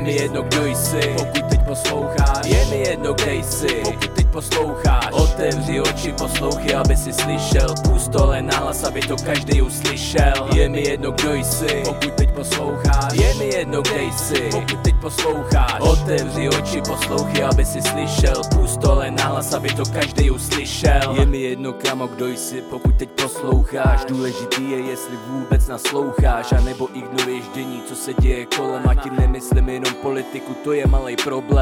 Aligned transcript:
mi 0.00 0.14
jedno, 0.14 0.42
kdo 0.42 0.66
jsi, 0.66 1.14
pokud 1.18 1.48
teď 1.48 1.55
posloucháš. 1.66 2.46
Je 2.46 2.66
mi 2.66 2.88
jedno, 2.88 3.14
kde 3.14 3.34
jsi, 3.34 3.82
pokud 3.84 4.10
teď 4.10 4.26
posloucháš. 4.26 5.12
Otevři 5.12 5.80
oči, 5.80 6.12
poslouchy, 6.12 6.74
aby 6.74 6.96
si 6.96 7.12
slyšel. 7.12 7.74
Pustole 7.84 8.42
nahlas, 8.42 8.84
aby 8.84 9.00
to 9.00 9.16
každý 9.16 9.62
uslyšel. 9.62 10.48
Je 10.54 10.68
mi 10.68 10.80
jedno, 10.88 11.10
kdo 11.10 11.34
jsi, 11.34 11.82
pokud 11.84 12.12
teď 12.14 12.30
posloucháš. 12.34 13.12
Je 13.12 13.34
mi 13.34 13.44
jedno, 13.44 13.82
kde 13.82 14.02
jsi, 14.02 14.48
pokud 14.52 14.80
teď 14.82 14.94
posloucháš. 15.00 15.80
Otevři 15.80 16.48
oči, 16.48 16.82
poslouchy, 16.88 17.42
aby 17.42 17.64
si 17.64 17.82
slyšel. 17.82 18.42
Pustole 18.54 19.10
nahlas, 19.10 19.52
aby 19.52 19.68
to 19.68 19.82
každý 19.92 20.30
uslyšel. 20.30 21.16
Je 21.18 21.26
mi 21.26 21.38
jedno, 21.38 21.72
kamo, 21.72 22.06
kdo 22.06 22.26
jsi, 22.26 22.62
pokud 22.70 22.94
teď 22.98 23.08
posloucháš. 23.22 24.04
Důležitý 24.08 24.70
je, 24.70 24.78
jestli 24.78 25.16
vůbec 25.28 25.68
nasloucháš, 25.68 26.52
anebo 26.52 26.88
ignoruješ 26.94 27.44
dění, 27.54 27.82
co 27.88 27.94
se 27.94 28.14
děje 28.14 28.46
kolem. 28.56 28.82
A 28.88 28.94
tím 28.94 29.16
nemyslím 29.18 29.68
jenom 29.68 29.94
politiku, 29.94 30.56
to 30.64 30.72
je 30.72 30.86
malý 30.86 31.16
problém. 31.16 31.55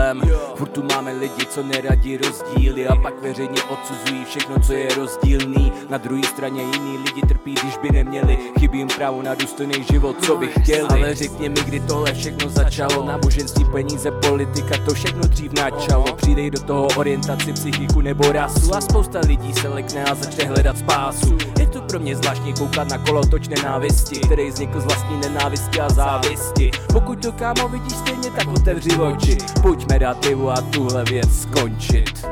Furt 0.54 0.68
tu 0.68 0.82
máme 0.82 1.12
lidi, 1.12 1.46
co 1.46 1.62
neradí 1.62 2.16
rozdíly 2.16 2.86
a 2.86 2.96
pak 2.96 3.22
veřejně 3.22 3.62
odsuzují 3.62 4.24
všechno, 4.24 4.60
co 4.60 4.72
je 4.72 4.94
rozdílný. 4.94 5.72
Na 5.90 5.98
druhé 5.98 6.22
straně 6.22 6.62
jiní 6.62 6.98
lidi 6.98 7.22
trpí, 7.28 7.54
když 7.62 7.76
by 7.76 7.90
neměli. 7.90 8.38
Chybí 8.60 8.78
jim 8.78 8.88
právo 8.88 9.22
na 9.22 9.34
důstojný 9.34 9.84
život, 9.92 10.16
co 10.24 10.36
by 10.36 10.46
chtěli. 10.46 10.88
Ale 10.88 11.14
řekni 11.14 11.48
mi, 11.48 11.60
kdy 11.64 11.80
tohle 11.80 12.14
všechno 12.14 12.48
začalo. 12.48 13.04
Náboženství, 13.04 13.64
peníze, 13.64 14.10
politika, 14.10 14.78
to 14.84 14.94
všechno 14.94 15.22
dřív 15.22 15.52
načalo. 15.52 16.04
Přidej 16.16 16.50
do 16.50 16.60
toho 16.60 16.88
orientaci, 16.96 17.52
psychiku 17.52 18.00
nebo 18.00 18.32
rasu 18.32 18.74
a 18.74 18.80
spousta 18.80 19.20
lidí 19.26 19.52
se 19.52 19.68
lekne 19.68 20.04
a 20.04 20.14
začne 20.14 20.44
hledat 20.44 20.78
spásu. 20.78 21.38
Je 21.58 21.66
to 21.66 21.80
pro 21.82 21.98
mě 21.98 22.16
zvláštní 22.16 22.54
koukat 22.54 22.88
na 22.88 22.98
kolotoč 22.98 23.48
nenávisti, 23.48 24.20
který 24.20 24.50
vznikl 24.50 24.80
z 24.80 24.84
vlastní 24.84 25.20
nenávisti 25.20 25.80
a 25.80 25.88
závisti. 25.88 26.70
Pokud 26.92 27.22
to 27.22 27.32
kámo 27.32 27.68
vidíš 27.68 27.92
stejně, 27.92 28.30
tak 28.30 28.48
otevři 28.48 28.90
oči. 28.96 29.38
Pojďme 29.84 29.98
dát 29.98 30.18
pivu 30.26 30.50
a 30.50 30.60
tuhle 30.60 31.04
věc 31.04 31.40
skončit. 31.40 32.26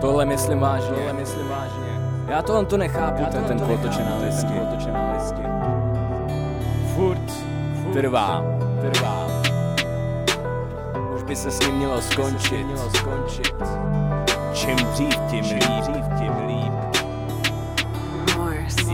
Tohle 0.00 0.24
myslím 0.24 0.60
vážně, 0.60 0.88
tohle 0.88 1.12
myslím 1.12 1.48
vážně. 1.48 2.00
Já 2.28 2.42
tohle 2.42 2.64
to 2.64 2.76
nechápu, 2.76 3.24
ten, 3.32 3.44
ten 3.44 3.60
kolotoč 3.60 3.96
nenávisti. 3.96 5.42
Furt, 6.94 7.32
trvá, 7.92 8.42
trvá. 8.80 9.26
Už 11.14 11.22
by 11.22 11.36
se 11.36 11.50
s 11.50 11.60
ním 11.60 11.74
mělo 11.74 12.02
skončit, 12.02 12.64
mělo 12.64 12.90
skončit. 12.90 13.54
Čím 14.52 14.76
dřív, 14.76 15.16
tím 15.30 15.44
líp, 15.44 15.80
dřív, 15.80 16.04
tím 16.18 16.32
líp. 16.46 16.51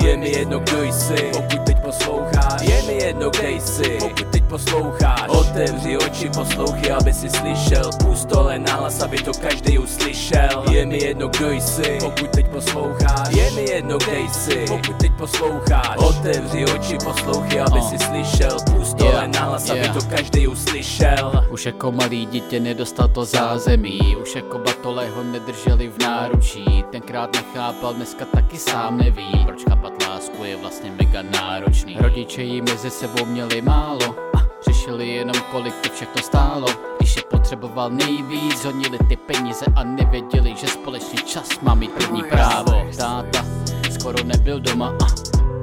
Je 0.08 0.16
mi 0.16 0.30
jedno, 0.30 0.58
kdo 0.58 0.82
jsi, 0.82 1.30
pokud 1.32 1.60
teď 1.66 1.76
posloucháš. 1.82 2.62
Je 2.62 2.82
mi 2.82 2.92
jedno, 2.92 3.30
kde 3.30 3.50
jsi, 3.50 3.98
pokud 4.00 4.26
teď 4.26 4.44
posloucháš. 4.44 5.28
Otevři 5.28 5.98
oči, 5.98 6.30
poslouchy, 6.30 6.90
aby 6.90 7.12
si 7.12 7.30
slyšel. 7.30 7.90
Pustole 8.04 8.58
nahlas, 8.58 9.00
aby 9.00 9.18
to 9.18 9.32
každý 9.40 9.78
uslyšel. 9.78 10.64
Je 10.70 10.86
mi 10.86 11.04
jedno, 11.04 11.28
kdo 11.28 11.50
jsi, 11.50 11.98
pokud 12.00 12.30
teď 12.30 12.48
posloucháš. 12.48 13.28
Je 13.36 13.50
mi 13.50 13.70
jedno, 13.70 13.98
kde 13.98 14.18
jsi, 14.32 14.64
pokud 14.68 14.96
teď 14.96 15.12
posloucháš. 15.18 15.96
Otevři 15.96 16.64
oči, 16.64 16.96
poslouchy, 17.04 17.60
aby 17.60 17.80
si 17.80 17.98
slyšel. 17.98 18.56
Pustole 18.76 19.08
Yeah, 19.12 19.28
nahlas, 19.28 19.70
aby 19.70 19.80
yeah. 19.80 19.96
to 19.96 20.08
každý 20.10 20.48
uslyšel. 20.48 21.46
Už 21.50 21.66
jako 21.66 21.92
malý 21.92 22.26
dítě 22.26 22.60
nedostal 22.60 23.08
to 23.08 23.24
zázemí 23.24 24.16
Už 24.22 24.36
jako 24.36 24.58
batole 24.58 25.08
ho 25.10 25.22
nedrželi 25.22 25.88
v 25.88 25.98
náručí 26.02 26.84
Tenkrát 26.90 27.32
nechápal, 27.32 27.94
dneska 27.94 28.24
taky 28.24 28.58
sám 28.58 28.98
neví 28.98 29.44
Proč 29.46 29.64
chápat 29.68 29.87
lásku 30.18 30.44
je 30.44 30.56
vlastně 30.56 30.90
mega 30.90 31.22
náročný. 31.22 31.96
Rodiče 32.00 32.42
jí 32.42 32.62
mezi 32.62 32.90
sebou 32.90 33.24
měli 33.24 33.62
málo 33.62 34.16
a 34.36 34.38
Řešili 34.66 35.08
jenom 35.08 35.36
kolik 35.50 35.74
to 35.74 35.88
všechno 35.94 36.22
stálo. 36.22 36.66
Když 36.98 37.16
je 37.16 37.22
potřeboval 37.22 37.90
nejvíc 37.90 38.64
Honili 38.64 38.98
ty 39.08 39.16
peníze 39.16 39.66
a 39.76 39.84
nevěděli, 39.84 40.54
že 40.56 40.66
společně 40.66 41.18
čas 41.22 41.60
má 41.60 41.74
mít 41.74 41.90
první 41.90 42.22
právo. 42.22 42.86
Táta 42.96 43.44
skoro 43.90 44.24
nebyl 44.24 44.60
doma 44.60 44.94
a 45.02 45.06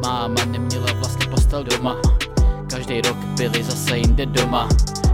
Máma 0.07 0.45
neměla 0.45 0.93
vlastně 0.93 1.27
postel 1.27 1.63
doma. 1.63 1.95
Každý 2.69 3.01
rok 3.01 3.17
byli 3.17 3.63
zase 3.63 3.97
jinde 3.97 4.25
doma. 4.25 4.69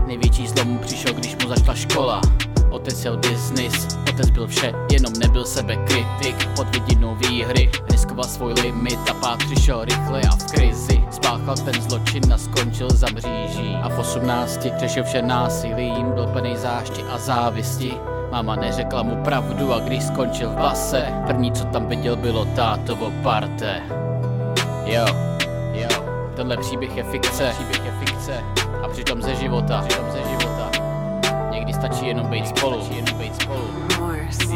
Největší 0.06 0.48
zlom 0.48 0.78
přišel, 0.78 1.14
když 1.14 1.36
mu 1.44 1.50
začala 1.50 1.76
škola 1.76 2.22
Otec 2.72 3.06
jel 3.06 3.18
business, 3.18 3.98
otec 4.10 4.30
byl 4.30 4.48
vše, 4.48 4.74
jenom 4.92 5.14
nebyl 5.20 5.46
sebe 5.46 5.76
kritik 5.76 6.48
Pod 6.56 6.76
vidinou 6.76 7.16
výhry, 7.16 7.72
riskoval 7.92 8.24
svůj 8.24 8.54
limit 8.54 9.00
a 9.10 9.14
pát 9.14 9.40
přišel 9.40 9.86
rychle 9.86 10.22
a 10.22 10.36
v 10.36 10.52
krizi. 10.52 11.04
Spáchal 11.12 11.56
ten 11.56 11.82
zločin 11.82 12.34
a 12.34 12.38
skončil 12.38 12.90
za 12.90 13.08
mříží. 13.08 13.76
A 13.82 13.90
v 13.90 14.00
18 14.00 14.68
řešil 14.78 15.04
vše 15.04 15.22
násilím, 15.22 16.12
byl 16.12 16.28
plný 16.28 16.58
zášti 16.58 17.04
a 17.04 17.18
závisti. 17.18 17.94
Máma 18.32 18.56
neřekla 18.56 19.04
mu 19.04 19.24
pravdu 19.24 19.74
a 19.74 19.80
když 19.80 20.04
skončil 20.04 20.50
v 20.50 20.56
base 20.56 21.08
První 21.28 21.52
co 21.52 21.66
tam 21.66 21.88
viděl 21.88 22.16
bylo 22.16 22.46
tátovo 22.46 23.12
parte. 23.24 23.82
Jo, 24.86 25.06
jo, 25.74 25.90
tenhle 26.36 26.58
příběh 26.58 26.98
je 26.98 27.04
fikce, 27.04 27.52
příběh 27.54 27.86
je 27.86 27.92
fikce. 28.06 28.44
A 28.84 28.88
přitom 28.88 29.22
ze 29.22 29.36
života, 29.36 29.86
přitom 29.88 30.12
ze 30.12 30.30
života. 30.30 30.91
Někdy 31.62 31.74
stačí 31.74 32.08
jenom 32.08 32.28
být 32.28 32.48
spolu, 32.48 32.82
stačí 32.82 32.96
jenom 32.96 33.20
být 33.20 33.42
spolu. 33.42 33.64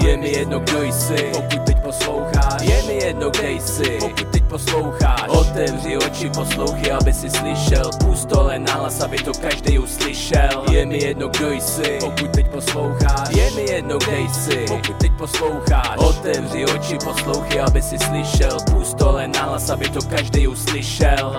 Je 0.06 0.18
mi 0.18 0.30
jedno, 0.30 0.60
kdo 0.60 0.84
jsi, 0.84 1.32
pokud 1.34 1.66
teď 1.66 1.78
posloucháš. 1.84 2.62
Je 2.62 2.84
mi 2.84 2.94
jedno, 2.94 3.30
kde 3.30 3.52
jsi, 3.52 3.98
pokud 4.00 4.28
teď 4.28 4.44
posloucháš. 4.44 5.28
Otevři 5.28 5.98
oči, 5.98 6.30
poslouchy, 6.30 6.92
aby 6.92 7.14
si 7.14 7.30
slyšel. 7.30 7.90
Pustole 8.06 8.60
nahlas, 8.60 9.02
aby 9.02 9.18
to 9.18 9.32
každý 9.34 9.80
uslyšel. 9.80 10.66
Je 10.72 10.86
mi 10.86 11.04
jedno, 11.04 11.28
kdo 11.28 11.52
jsi, 11.52 11.98
pokud 12.02 12.32
teď 12.32 12.48
posloucháš. 12.48 13.30
Je 13.36 13.52
mi 13.52 13.72
jedno, 13.72 13.98
kde 13.98 14.18
jsi, 14.18 14.66
pokud 14.68 14.98
teď 14.98 15.12
posloucháš. 15.18 15.98
Otevři 15.98 16.66
oči, 16.66 16.98
poslouchy, 17.04 17.60
aby 17.60 17.82
si 17.82 18.00
slyšel. 18.00 18.58
Pustole 18.72 19.28
nahlas, 19.28 19.70
aby 19.70 19.90
to 19.90 20.00
každý 20.10 20.48
uslyšel. 20.48 21.36